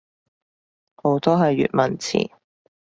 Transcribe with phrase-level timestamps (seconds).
[0.95, 2.31] 好多係粵文詞